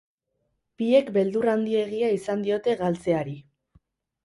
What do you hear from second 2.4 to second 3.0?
diote